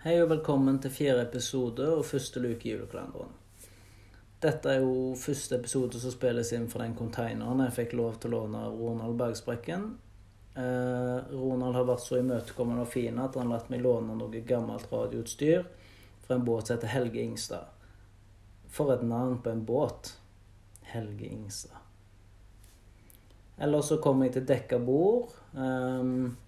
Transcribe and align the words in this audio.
Hei 0.00 0.14
og 0.16 0.30
velkommen 0.30 0.78
til 0.80 0.94
fjerde 0.96 1.26
episode 1.26 1.84
og 1.92 2.06
første 2.08 2.40
luke 2.40 2.64
i 2.64 2.70
julekalenderen. 2.70 3.34
Dette 4.40 4.70
er 4.72 4.78
jo 4.80 5.10
første 5.20 5.58
episode 5.58 6.00
som 6.00 6.14
spilles 6.14 6.54
inn 6.56 6.70
for 6.72 6.80
den 6.80 6.94
containeren 6.96 7.60
jeg 7.66 7.74
fikk 7.76 7.92
lov 8.00 8.16
til 8.16 8.32
å 8.32 8.38
låne 8.38 8.62
av 8.64 8.78
Ronald 8.80 9.18
Bergsprekken. 9.20 9.84
Eh, 10.56 11.34
Ronald 11.34 11.76
har 11.76 11.84
vært 11.90 12.06
så 12.06 12.16
imøtekommende 12.16 12.86
og 12.86 12.94
fin 12.94 13.20
at 13.20 13.36
han 13.36 13.52
har 13.52 13.58
latt 13.58 13.68
meg 13.68 13.84
låne 13.84 14.16
noe 14.16 14.40
gammelt 14.48 14.88
radioutstyr 14.88 15.68
fra 16.24 16.38
en 16.38 16.48
båt 16.48 16.70
som 16.70 16.78
heter 16.78 16.94
Helge 16.94 17.20
Ingstad. 17.20 17.68
For 18.72 18.96
et 18.96 19.04
navn 19.04 19.42
på 19.44 19.52
en 19.52 19.66
båt. 19.68 20.14
Helge 20.94 21.28
Ingstad. 21.28 21.76
Eller 23.60 23.84
så 23.84 24.00
kom 24.00 24.24
jeg 24.24 24.38
til 24.38 24.48
dekka 24.48 24.80
bord. 24.80 25.36
Um, 25.52 26.38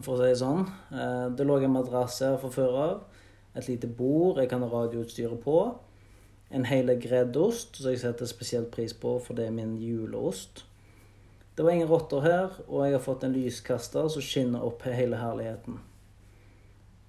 for 0.00 0.14
å 0.14 0.20
si 0.20 0.30
det 0.30 0.40
sånn. 0.40 0.66
Eh, 0.94 1.28
det 1.36 1.46
lå 1.46 1.58
en 1.60 1.74
madrass 1.76 2.20
her 2.24 2.38
fra 2.40 2.50
før 2.52 2.76
av. 2.86 3.22
Et 3.58 3.68
lite 3.68 3.90
bord 3.90 4.40
jeg 4.40 4.48
kan 4.48 4.64
ha 4.64 4.70
radioutstyret 4.72 5.42
på. 5.44 5.56
En 6.52 6.66
hele 6.68 6.96
greddost, 7.00 7.76
som 7.80 7.92
jeg 7.92 8.00
setter 8.00 8.28
spesielt 8.28 8.70
pris 8.72 8.92
på, 8.96 9.16
for 9.24 9.36
det 9.36 9.48
er 9.48 9.56
min 9.56 9.76
juleost. 9.80 10.64
Det 11.56 11.64
var 11.64 11.74
ingen 11.76 11.88
rotter 11.88 12.24
her, 12.24 12.60
og 12.68 12.86
jeg 12.86 12.96
har 12.96 13.04
fått 13.04 13.24
en 13.26 13.34
lyskaster 13.36 14.08
som 14.08 14.24
skinner 14.24 14.64
opp 14.64 14.84
hele 14.88 15.20
herligheten. 15.20 15.80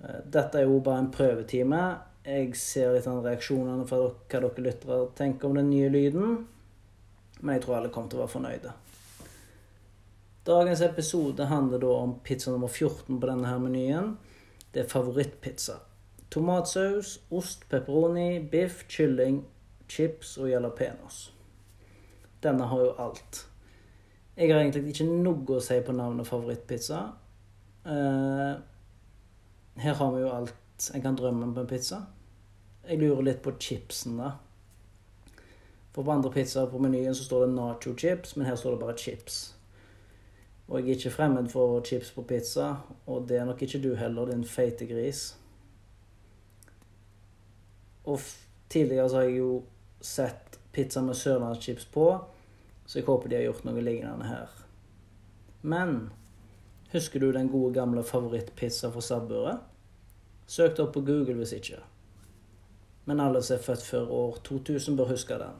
Eh, 0.04 0.24
dette 0.26 0.60
er 0.60 0.68
jo 0.68 0.82
bare 0.84 1.06
en 1.06 1.12
prøvetime. 1.12 1.84
Jeg 2.24 2.56
ser 2.60 2.94
litt 2.96 3.08
av 3.08 3.24
reaksjonene 3.24 3.88
fra 3.88 4.00
hva 4.04 4.14
dere 4.32 4.66
lyttere 4.68 5.00
tenker 5.16 5.50
om 5.50 5.60
den 5.60 5.72
nye 5.72 5.92
lyden. 5.92 6.44
Men 7.42 7.58
jeg 7.58 7.66
tror 7.66 7.80
alle 7.80 7.92
kommer 7.92 8.12
til 8.12 8.20
å 8.20 8.26
være 8.26 8.36
fornøyde. 8.36 8.76
Dagens 10.44 10.82
episode 10.82 11.46
handler 11.46 11.80
da 11.80 11.88
om 11.88 12.20
pizza 12.20 12.52
nummer 12.52 12.68
14 12.68 13.20
på 13.20 13.28
denne 13.28 13.48
her 13.48 13.60
menyen. 13.64 14.18
Det 14.74 14.82
er 14.84 14.90
favorittpizza. 14.92 15.78
Tomatsaus, 16.30 17.20
ost, 17.32 17.64
pepperoni, 17.70 18.42
biff, 18.52 18.84
kylling, 18.92 19.46
chips 19.88 20.38
og 20.38 20.50
jalapeños. 20.52 21.30
Denne 22.44 22.68
har 22.68 22.84
jo 22.84 22.92
alt. 23.00 23.46
Jeg 24.36 24.52
har 24.52 24.60
egentlig 24.60 24.92
ikke 24.92 25.08
noe 25.08 25.56
å 25.56 25.64
si 25.64 25.80
på 25.80 25.96
navnet 25.96 26.28
favorittpizza. 26.28 27.00
Uh, 27.88 28.60
her 29.80 29.96
har 29.96 30.14
vi 30.16 30.26
jo 30.26 30.36
alt 30.42 30.90
en 30.92 31.08
kan 31.08 31.16
drømme 31.16 31.48
om 31.48 31.56
på 31.56 31.64
en 31.64 31.72
pizza. 31.72 32.04
Jeg 32.84 33.00
lurer 33.00 33.30
litt 33.30 33.44
på 33.46 33.56
chipsen, 33.56 34.20
da. 34.20 34.36
For 35.96 36.04
på 36.04 36.12
andre 36.12 36.36
pizzaer 36.36 36.68
på 36.68 36.84
menyen 36.84 37.16
så 37.16 37.30
står 37.30 37.46
det 37.46 37.54
nacho 37.56 37.96
chips, 37.96 38.36
men 38.36 38.50
her 38.50 38.60
står 38.60 38.76
det 38.76 38.84
bare 38.84 38.98
chips. 39.00 39.44
Og 40.68 40.80
jeg 40.80 40.90
er 40.90 40.96
ikke 40.96 41.12
fremmed 41.12 41.50
for 41.52 41.82
chips 41.86 42.12
på 42.16 42.24
pizza, 42.28 42.70
og 43.06 43.28
det 43.30 43.38
er 43.38 43.46
nok 43.46 43.62
ikke 43.62 43.82
du 43.84 43.96
heller, 43.96 44.32
din 44.32 44.46
feite 44.48 44.88
gris. 44.88 45.38
Og 48.04 48.20
tidligere 48.70 49.10
så 49.10 49.16
har 49.16 49.24
jeg 49.24 49.38
jo 49.38 49.64
sett 50.02 50.60
pizza 50.74 51.02
med 51.02 51.16
sørlandschips 51.16 51.86
på, 51.86 52.08
så 52.86 53.00
jeg 53.00 53.06
håper 53.06 53.30
de 53.30 53.36
har 53.36 53.48
gjort 53.48 53.66
noe 53.68 53.84
lignende 53.84 54.28
her. 54.28 54.50
Men 55.62 56.10
husker 56.92 57.20
du 57.20 57.32
den 57.32 57.50
gode 57.50 57.74
gamle 57.74 58.04
favorittpizza 58.04 58.90
fra 58.92 59.02
Sabburet? 59.02 59.62
Søk 60.48 60.76
det 60.78 60.84
opp 60.84 60.94
på 60.94 61.06
Google 61.08 61.38
hvis 61.40 61.56
ikke. 61.56 61.80
Men 63.06 63.20
alle 63.20 63.42
som 63.44 63.58
er 63.58 63.64
født 63.64 63.86
før 63.86 64.12
år 64.12 64.42
2000, 64.44 64.98
bør 64.98 65.12
huske 65.12 65.40
den. 65.40 65.56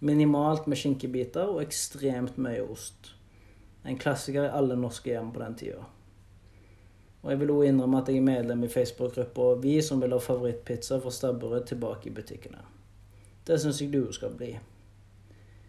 Minimalt 0.00 0.66
med 0.66 0.76
skinkebiter 0.76 1.48
og 1.52 1.62
ekstremt 1.62 2.38
mye 2.38 2.62
ost. 2.64 3.14
En 3.88 3.96
klassiker 3.96 4.44
i 4.44 4.52
alle 4.52 4.76
norske 4.76 5.10
hjem 5.10 5.30
på 5.32 5.40
den 5.40 5.54
tida. 5.56 5.84
Og 7.22 7.30
jeg 7.32 7.40
vil 7.40 7.52
òg 7.54 7.66
innrømme 7.66 8.02
at 8.02 8.10
jeg 8.12 8.20
er 8.20 8.26
medlem 8.26 8.64
i 8.66 8.70
Facebook-gruppa 8.70 9.54
Vi 9.62 9.78
som 9.82 10.02
vil 10.02 10.12
ha 10.12 10.18
favorittpizza 10.22 11.00
fra 11.00 11.12
stabburet 11.12 11.66
tilbake 11.70 12.10
i 12.10 12.12
butikkene. 12.14 12.60
Det 13.48 13.56
syns 13.60 13.80
jeg 13.80 13.92
du 13.92 14.12
skal 14.12 14.36
bli. 14.36 14.52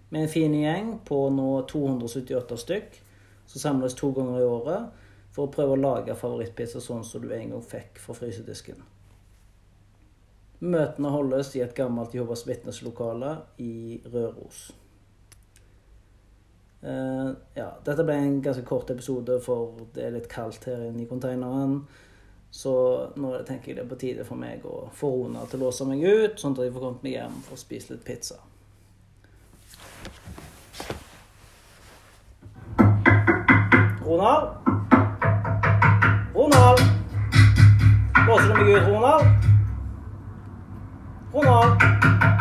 Med 0.10 0.26
en 0.26 0.32
fin 0.32 0.54
gjeng 0.54 0.98
på 1.06 1.22
nå 1.32 1.48
278 1.70 2.58
stykk, 2.60 3.00
som 3.46 3.62
samles 3.62 3.96
to 3.96 4.12
ganger 4.12 4.42
i 4.42 4.50
året 4.50 5.06
for 5.32 5.48
å 5.48 5.54
prøve 5.54 5.78
å 5.78 5.82
lage 5.82 6.18
favorittpizza 6.18 6.82
sånn 6.84 7.06
som 7.08 7.24
du 7.24 7.32
en 7.34 7.56
gang 7.56 7.64
fikk 7.66 8.02
fra 8.04 8.18
frysedisken. 8.18 8.84
Møtene 10.60 11.14
holdes 11.14 11.54
i 11.56 11.64
et 11.64 11.76
gammelt 11.78 12.14
Jehovas 12.14 12.44
vitneslokale 12.50 13.38
i 13.64 14.02
Røros. 14.12 14.66
Uh, 16.80 17.34
ja, 17.58 17.74
dette 17.84 18.06
ble 18.08 18.16
en 18.16 18.38
ganske 18.44 18.64
kort 18.68 18.92
episode, 18.94 19.40
for 19.44 19.82
det 19.96 20.06
er 20.06 20.14
litt 20.16 20.30
kaldt 20.32 20.70
her 20.70 20.86
inne 20.88 21.04
i 21.04 21.10
konteineren. 21.10 21.82
Så 22.52 22.72
nå 23.20 23.34
tenker 23.46 23.72
jeg 23.72 23.78
det 23.78 23.84
er 23.84 23.90
på 23.92 24.00
tide 24.00 24.26
for 24.26 24.40
meg 24.40 24.64
å 24.66 24.88
få 24.96 25.12
Rona 25.14 25.44
til 25.50 25.60
å 25.60 25.68
låse 25.68 25.86
meg 25.86 26.02
ut, 26.02 26.40
sånn 26.40 26.56
at 26.56 26.64
jeg 26.66 26.74
får 26.74 26.86
kommet 26.86 27.04
meg 27.06 27.18
hjem 27.20 27.36
og 27.52 27.62
spise 27.62 27.94
litt 27.94 28.08
pizza. 28.08 28.40
Ronald? 34.10 34.56
Ronald? 36.34 36.82
Låser 38.26 38.48
du 38.48 38.54
meg 38.56 38.74
ut, 38.74 38.88
Ronald? 38.90 39.50
Ronald? 41.34 42.39